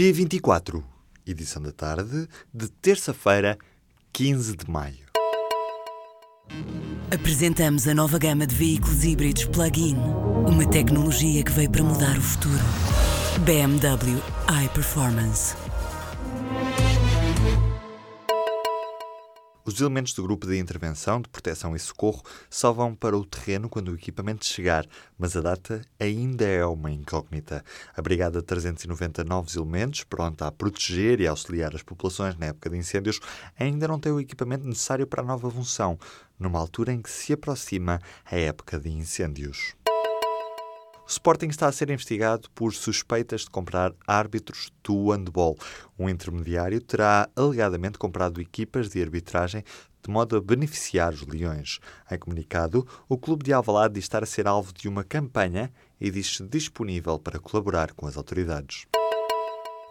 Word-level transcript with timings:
P24, 0.00 0.82
edição 1.26 1.60
da 1.60 1.72
tarde 1.72 2.26
de 2.54 2.68
terça-feira, 2.68 3.58
15 4.14 4.56
de 4.56 4.70
maio. 4.70 5.04
Apresentamos 7.12 7.86
a 7.86 7.92
nova 7.92 8.18
gama 8.18 8.46
de 8.46 8.54
veículos 8.54 9.04
híbridos 9.04 9.44
plug-in. 9.44 9.96
Uma 10.48 10.66
tecnologia 10.66 11.44
que 11.44 11.52
veio 11.52 11.70
para 11.70 11.82
mudar 11.82 12.16
o 12.16 12.22
futuro. 12.22 12.64
BMW 13.44 14.22
iPerformance. 14.64 15.54
Os 19.62 19.78
elementos 19.78 20.14
do 20.14 20.22
grupo 20.22 20.46
de 20.46 20.58
intervenção, 20.58 21.20
de 21.20 21.28
proteção 21.28 21.76
e 21.76 21.78
socorro 21.78 22.22
só 22.48 22.72
vão 22.72 22.94
para 22.94 23.16
o 23.16 23.26
terreno 23.26 23.68
quando 23.68 23.88
o 23.88 23.94
equipamento 23.94 24.46
chegar, 24.46 24.86
mas 25.18 25.36
a 25.36 25.42
data 25.42 25.82
ainda 25.98 26.46
é 26.46 26.64
uma 26.64 26.90
incógnita. 26.90 27.62
A 27.94 28.00
Brigada 28.00 28.42
390 28.42 29.22
novos 29.22 29.56
elementos, 29.56 30.02
pronta 30.02 30.46
a 30.46 30.52
proteger 30.52 31.20
e 31.20 31.26
auxiliar 31.26 31.74
as 31.74 31.82
populações 31.82 32.36
na 32.38 32.46
época 32.46 32.70
de 32.70 32.78
incêndios, 32.78 33.20
ainda 33.58 33.86
não 33.86 34.00
tem 34.00 34.10
o 34.10 34.20
equipamento 34.20 34.66
necessário 34.66 35.06
para 35.06 35.22
a 35.22 35.26
nova 35.26 35.50
função, 35.50 35.98
numa 36.38 36.58
altura 36.58 36.94
em 36.94 37.02
que 37.02 37.10
se 37.10 37.34
aproxima 37.34 38.00
a 38.24 38.36
época 38.36 38.80
de 38.80 38.88
incêndios. 38.88 39.74
Sporting 41.10 41.48
está 41.48 41.66
a 41.66 41.72
ser 41.72 41.90
investigado 41.90 42.48
por 42.54 42.72
suspeitas 42.72 43.40
de 43.40 43.50
comprar 43.50 43.92
árbitros 44.06 44.70
do 44.84 45.10
handball. 45.10 45.58
Um 45.98 46.08
intermediário 46.08 46.80
terá 46.80 47.28
alegadamente 47.34 47.98
comprado 47.98 48.40
equipas 48.40 48.88
de 48.88 49.02
arbitragem 49.02 49.64
de 50.02 50.08
modo 50.08 50.36
a 50.36 50.40
beneficiar 50.40 51.12
os 51.12 51.26
Leões. 51.26 51.80
Em 52.08 52.16
comunicado, 52.16 52.86
o 53.08 53.18
clube 53.18 53.44
de 53.44 53.52
Alvalade 53.52 53.94
diz 53.94 54.04
estar 54.04 54.22
a 54.22 54.26
ser 54.26 54.46
alvo 54.46 54.72
de 54.72 54.88
uma 54.88 55.02
campanha 55.02 55.72
e 56.00 56.12
diz-se 56.12 56.44
disponível 56.44 57.18
para 57.18 57.40
colaborar 57.40 57.92
com 57.92 58.06
as 58.06 58.16
autoridades. 58.16 58.86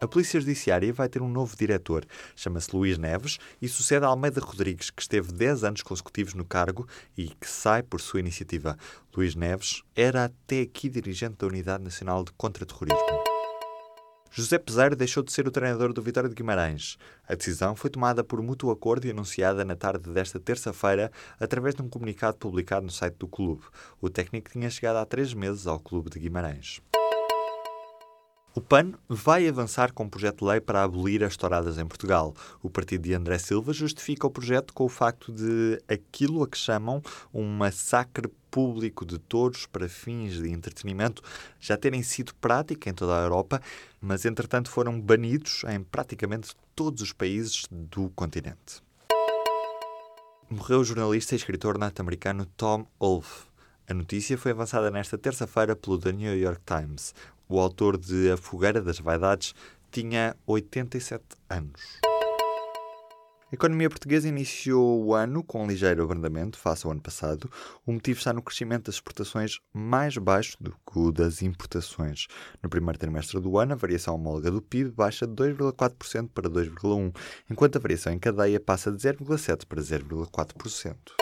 A 0.00 0.08
Polícia 0.08 0.40
Judiciária 0.40 0.92
vai 0.94 1.10
ter 1.10 1.20
um 1.20 1.28
novo 1.28 1.54
diretor. 1.54 2.06
Chama-se 2.34 2.74
Luís 2.74 2.96
Neves 2.96 3.38
e 3.60 3.68
sucede 3.68 4.06
a 4.06 4.08
Almeida 4.08 4.40
Rodrigues, 4.40 4.88
que 4.88 5.02
esteve 5.02 5.30
10 5.30 5.62
anos 5.62 5.82
consecutivos 5.82 6.32
no 6.32 6.44
cargo 6.44 6.88
e 7.16 7.28
que 7.28 7.46
sai 7.46 7.82
por 7.82 8.00
sua 8.00 8.20
iniciativa. 8.20 8.78
Luís 9.14 9.34
Neves 9.34 9.82
era 9.94 10.24
até 10.24 10.62
aqui 10.62 10.88
dirigente 10.88 11.36
da 11.36 11.46
Unidade 11.46 11.84
Nacional 11.84 12.24
de 12.24 12.32
Contra-Terrorismo. 12.32 13.30
José 14.32 14.58
Peseiro 14.58 14.96
deixou 14.96 15.22
de 15.22 15.32
ser 15.32 15.46
o 15.46 15.50
treinador 15.50 15.92
do 15.92 16.00
Vitória 16.00 16.30
de 16.30 16.34
Guimarães. 16.36 16.96
A 17.28 17.34
decisão 17.34 17.76
foi 17.76 17.90
tomada 17.90 18.24
por 18.24 18.40
mútuo 18.40 18.70
acordo 18.70 19.06
e 19.06 19.10
anunciada 19.10 19.64
na 19.66 19.76
tarde 19.76 20.08
desta 20.08 20.40
terça-feira 20.40 21.12
através 21.38 21.74
de 21.74 21.82
um 21.82 21.88
comunicado 21.88 22.38
publicado 22.38 22.86
no 22.86 22.92
site 22.92 23.16
do 23.16 23.28
clube. 23.28 23.64
O 24.00 24.08
técnico 24.08 24.50
tinha 24.50 24.70
chegado 24.70 24.96
há 24.96 25.04
três 25.04 25.34
meses 25.34 25.66
ao 25.66 25.78
clube 25.78 26.08
de 26.08 26.20
Guimarães. 26.20 26.80
O 28.52 28.60
PAN 28.60 28.94
vai 29.08 29.46
avançar 29.46 29.92
com 29.92 30.02
um 30.02 30.08
projeto 30.08 30.40
de 30.40 30.44
lei 30.44 30.60
para 30.60 30.82
abolir 30.82 31.22
as 31.22 31.36
touradas 31.36 31.78
em 31.78 31.86
Portugal. 31.86 32.34
O 32.60 32.68
partido 32.68 33.02
de 33.02 33.14
André 33.14 33.38
Silva 33.38 33.72
justifica 33.72 34.26
o 34.26 34.30
projeto 34.30 34.74
com 34.74 34.84
o 34.84 34.88
facto 34.88 35.30
de 35.30 35.80
aquilo 35.86 36.42
a 36.42 36.48
que 36.48 36.58
chamam 36.58 37.00
um 37.32 37.46
massacre 37.46 38.28
público 38.50 39.06
de 39.06 39.20
touros 39.20 39.66
para 39.66 39.88
fins 39.88 40.32
de 40.34 40.50
entretenimento 40.50 41.22
já 41.60 41.76
terem 41.76 42.02
sido 42.02 42.34
prática 42.34 42.90
em 42.90 42.92
toda 42.92 43.16
a 43.16 43.22
Europa, 43.22 43.62
mas 44.00 44.24
entretanto 44.24 44.68
foram 44.68 45.00
banidos 45.00 45.62
em 45.68 45.80
praticamente 45.84 46.56
todos 46.74 47.02
os 47.02 47.12
países 47.12 47.66
do 47.70 48.10
continente. 48.10 48.82
Morreu 50.50 50.80
o 50.80 50.84
jornalista 50.84 51.36
e 51.36 51.38
escritor 51.38 51.78
norte-americano 51.78 52.44
Tom 52.56 52.84
Wolfe. 52.98 53.49
A 53.90 53.94
notícia 53.94 54.38
foi 54.38 54.52
avançada 54.52 54.88
nesta 54.88 55.18
terça-feira 55.18 55.74
pelo 55.74 55.98
The 55.98 56.12
New 56.12 56.38
York 56.38 56.60
Times 56.64 57.12
o 57.48 57.58
autor 57.58 57.98
de 57.98 58.30
A 58.30 58.36
Fogueira 58.36 58.80
das 58.80 59.00
Vaidades, 59.00 59.52
tinha 59.90 60.36
87 60.46 61.24
anos. 61.48 61.98
A 63.50 63.54
economia 63.56 63.90
portuguesa 63.90 64.28
iniciou 64.28 65.04
o 65.04 65.12
ano 65.12 65.42
com 65.42 65.64
um 65.64 65.66
ligeiro 65.66 66.04
abrandamento 66.04 66.56
face 66.56 66.86
ao 66.86 66.92
ano 66.92 67.00
passado. 67.00 67.50
O 67.84 67.90
motivo 67.90 68.20
está 68.20 68.32
no 68.32 68.40
crescimento 68.40 68.84
das 68.84 68.94
exportações 68.94 69.58
mais 69.74 70.16
baixo 70.16 70.56
do 70.60 70.70
que 70.70 70.96
o 70.96 71.10
das 71.10 71.42
importações. 71.42 72.28
No 72.62 72.70
primeiro 72.70 72.96
trimestre 72.96 73.40
do 73.40 73.58
ano, 73.58 73.72
a 73.72 73.76
variação 73.76 74.14
homóloga 74.14 74.52
do 74.52 74.62
PIB 74.62 74.92
baixa 74.92 75.26
de 75.26 75.32
2,4% 75.32 76.30
para 76.32 76.48
2,1%, 76.48 77.12
enquanto 77.50 77.74
a 77.74 77.80
variação 77.80 78.12
em 78.12 78.20
cadeia 78.20 78.60
passa 78.60 78.92
de 78.92 78.98
0,7% 78.98 79.66
para 79.66 79.82
0,4%. 79.82 81.19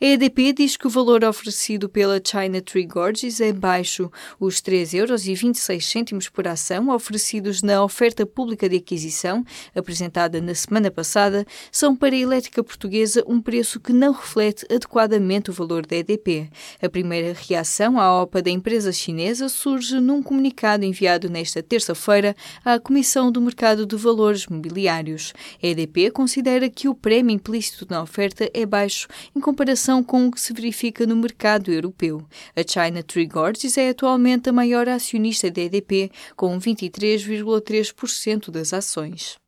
A 0.00 0.06
EDP 0.06 0.52
diz 0.52 0.76
que 0.76 0.88
o 0.88 0.90
valor 0.90 1.22
oferecido 1.22 1.88
pela 1.88 2.20
China 2.22 2.60
Tree 2.60 2.84
Gorges 2.84 3.40
é 3.40 3.52
baixo. 3.52 4.10
Os 4.40 4.56
3,26 4.56 6.10
euros 6.10 6.28
por 6.30 6.48
ação 6.48 6.88
oferecidos 6.88 7.62
na 7.62 7.82
oferta 7.82 8.26
pública 8.26 8.68
de 8.68 8.78
aquisição, 8.78 9.44
apresentada 9.72 10.40
na 10.40 10.52
semana 10.52 10.90
passada, 10.90 11.46
são 11.70 11.94
para 11.94 12.12
a 12.12 12.18
elétrica 12.18 12.62
portuguesa 12.64 13.22
um 13.24 13.40
preço 13.40 13.78
que 13.78 13.92
não 13.92 14.10
reflete 14.10 14.66
adequadamente 14.68 15.50
o 15.50 15.54
valor 15.54 15.86
da 15.86 15.94
EDP. 15.94 16.50
A 16.82 16.88
primeira 16.88 17.32
reação 17.32 17.98
à 17.98 18.20
OPA 18.20 18.42
da 18.42 18.50
empresa 18.50 18.90
chinesa 18.90 19.48
surge 19.48 20.00
num 20.00 20.24
comunicado 20.24 20.84
enviado 20.84 21.30
nesta 21.30 21.62
terça-feira 21.62 22.34
à 22.64 22.80
Comissão 22.80 23.30
do 23.30 23.40
Mercado 23.40 23.86
de 23.86 23.94
Valores 23.94 24.48
Mobiliários. 24.48 25.32
A 25.62 25.66
EDP 25.68 26.10
considera 26.10 26.68
que 26.68 26.88
o 26.88 26.96
prémio 26.96 27.32
implícito 27.32 27.86
na 27.88 28.02
oferta 28.02 28.50
é 28.52 28.66
baixo 28.66 29.06
em 29.36 29.40
comparação 29.40 29.83
comparação 29.84 30.02
com 30.02 30.26
o 30.26 30.30
que 30.30 30.40
se 30.40 30.52
verifica 30.52 31.06
no 31.06 31.14
mercado 31.14 31.70
europeu. 31.70 32.26
A 32.56 32.62
China 32.66 33.02
Tree 33.02 33.26
Gorges 33.26 33.76
é 33.76 33.90
atualmente 33.90 34.48
a 34.48 34.52
maior 34.52 34.88
acionista 34.88 35.50
da 35.50 35.60
EDP, 35.60 36.10
com 36.34 36.58
23,3% 36.58 38.50
das 38.50 38.72
ações. 38.72 39.43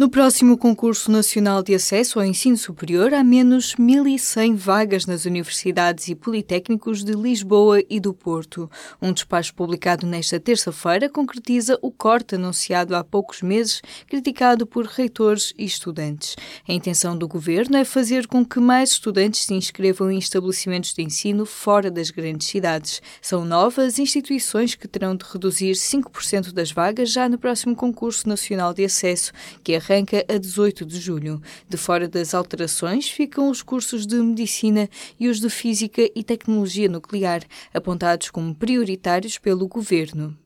No 0.00 0.08
próximo 0.08 0.56
concurso 0.56 1.10
nacional 1.10 1.62
de 1.62 1.74
acesso 1.74 2.18
ao 2.18 2.24
ensino 2.24 2.56
superior, 2.56 3.12
há 3.12 3.22
menos 3.22 3.74
1.100 3.74 4.56
vagas 4.56 5.04
nas 5.04 5.26
universidades 5.26 6.08
e 6.08 6.14
politécnicos 6.14 7.04
de 7.04 7.12
Lisboa 7.12 7.82
e 7.86 8.00
do 8.00 8.14
Porto. 8.14 8.70
Um 9.02 9.12
despacho 9.12 9.54
publicado 9.54 10.06
nesta 10.06 10.40
terça-feira 10.40 11.10
concretiza 11.10 11.78
o 11.82 11.90
corte 11.90 12.36
anunciado 12.36 12.96
há 12.96 13.04
poucos 13.04 13.42
meses, 13.42 13.82
criticado 14.06 14.66
por 14.66 14.86
reitores 14.86 15.52
e 15.58 15.66
estudantes. 15.66 16.34
A 16.66 16.72
intenção 16.72 17.14
do 17.14 17.28
governo 17.28 17.76
é 17.76 17.84
fazer 17.84 18.26
com 18.26 18.42
que 18.42 18.58
mais 18.58 18.92
estudantes 18.92 19.44
se 19.44 19.52
inscrevam 19.52 20.10
em 20.10 20.16
estabelecimentos 20.18 20.94
de 20.94 21.02
ensino 21.02 21.44
fora 21.44 21.90
das 21.90 22.08
grandes 22.08 22.48
cidades. 22.48 23.02
São 23.20 23.44
novas 23.44 23.98
instituições 23.98 24.74
que 24.74 24.88
terão 24.88 25.14
de 25.14 25.26
reduzir 25.30 25.72
5% 25.72 26.52
das 26.52 26.72
vagas 26.72 27.12
já 27.12 27.28
no 27.28 27.36
próximo 27.36 27.76
concurso 27.76 28.26
nacional 28.26 28.72
de 28.72 28.86
acesso, 28.86 29.30
que 29.62 29.74
é 29.74 29.89
arranca 29.90 30.24
a 30.28 30.38
18 30.38 30.86
de 30.86 31.00
julho. 31.00 31.40
De 31.68 31.76
fora 31.76 32.08
das 32.08 32.32
alterações 32.34 33.08
ficam 33.08 33.50
os 33.50 33.62
cursos 33.62 34.06
de 34.06 34.16
Medicina 34.16 34.88
e 35.18 35.28
os 35.28 35.40
de 35.40 35.50
Física 35.50 36.08
e 36.14 36.22
Tecnologia 36.22 36.88
Nuclear, 36.88 37.42
apontados 37.74 38.30
como 38.30 38.54
prioritários 38.54 39.38
pelo 39.38 39.66
Governo. 39.66 40.36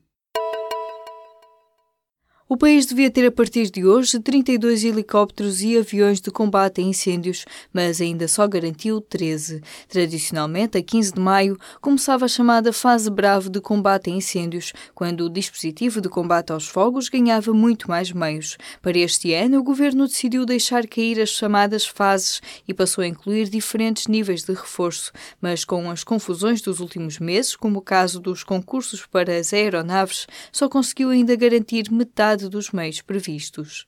O 2.47 2.55
país 2.55 2.85
devia 2.85 3.09
ter 3.09 3.25
a 3.25 3.31
partir 3.31 3.71
de 3.71 3.83
hoje 3.83 4.19
32 4.19 4.83
helicópteros 4.83 5.63
e 5.63 5.75
aviões 5.79 6.21
de 6.21 6.29
combate 6.29 6.79
a 6.79 6.83
incêndios, 6.83 7.43
mas 7.73 7.99
ainda 7.99 8.27
só 8.27 8.47
garantiu 8.47 9.01
13. 9.01 9.63
Tradicionalmente, 9.89 10.77
a 10.77 10.83
15 10.83 11.13
de 11.13 11.19
maio, 11.19 11.57
começava 11.81 12.25
a 12.25 12.27
chamada 12.27 12.71
fase 12.71 13.09
brava 13.09 13.49
de 13.49 13.59
combate 13.59 14.11
a 14.11 14.13
incêndios, 14.13 14.73
quando 14.93 15.21
o 15.21 15.29
dispositivo 15.29 15.99
de 15.99 16.07
combate 16.07 16.51
aos 16.51 16.67
fogos 16.67 17.09
ganhava 17.09 17.51
muito 17.51 17.89
mais 17.89 18.11
meios. 18.11 18.59
Para 18.79 18.99
este 18.99 19.33
ano, 19.33 19.57
o 19.57 19.63
governo 19.63 20.05
decidiu 20.05 20.45
deixar 20.45 20.85
cair 20.85 21.19
as 21.19 21.29
chamadas 21.29 21.83
fases 21.87 22.41
e 22.67 22.75
passou 22.75 23.03
a 23.03 23.07
incluir 23.07 23.49
diferentes 23.49 24.05
níveis 24.05 24.43
de 24.43 24.53
reforço, 24.53 25.11
mas 25.41 25.65
com 25.65 25.89
as 25.89 26.03
confusões 26.03 26.61
dos 26.61 26.79
últimos 26.79 27.17
meses, 27.17 27.55
como 27.55 27.79
o 27.79 27.81
caso 27.81 28.19
dos 28.19 28.43
concursos 28.43 29.03
para 29.03 29.35
as 29.35 29.51
aeronaves, 29.51 30.27
só 30.51 30.69
conseguiu 30.69 31.09
ainda 31.09 31.35
garantir 31.35 31.91
metade 31.91 32.34
metade 32.35 32.49
dos 32.49 32.71
meios 32.71 33.01
previstos. 33.01 33.87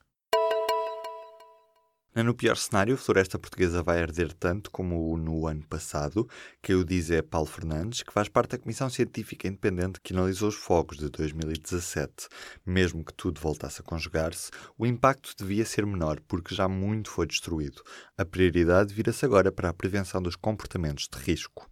No 2.15 2.33
pior 2.33 2.57
cenário, 2.57 2.95
a 2.95 2.97
floresta 2.97 3.37
portuguesa 3.37 3.83
vai 3.83 4.01
arder 4.01 4.33
tanto 4.33 4.71
como 4.71 5.15
no 5.17 5.45
ano 5.45 5.63
passado, 5.67 6.27
que 6.63 6.73
o 6.73 6.83
diz 6.83 7.11
é 7.11 7.21
Paulo 7.21 7.47
Fernandes, 7.47 8.01
que 8.01 8.11
faz 8.11 8.27
parte 8.27 8.51
da 8.51 8.57
Comissão 8.57 8.89
Científica 8.89 9.47
Independente 9.47 9.99
que 10.01 10.13
analisou 10.13 10.49
os 10.49 10.55
fogos 10.55 10.97
de 10.97 11.09
2017. 11.09 12.27
Mesmo 12.65 13.03
que 13.05 13.13
tudo 13.13 13.39
voltasse 13.39 13.81
a 13.81 13.83
conjugar-se, 13.83 14.49
o 14.77 14.87
impacto 14.87 15.35
devia 15.37 15.65
ser 15.65 15.85
menor, 15.85 16.19
porque 16.27 16.55
já 16.55 16.67
muito 16.67 17.11
foi 17.11 17.27
destruído. 17.27 17.83
A 18.17 18.25
prioridade 18.25 18.93
vira-se 18.93 19.23
agora 19.23 19.51
para 19.51 19.69
a 19.69 19.73
prevenção 19.73 20.21
dos 20.21 20.35
comportamentos 20.35 21.07
de 21.07 21.19
risco. 21.19 21.69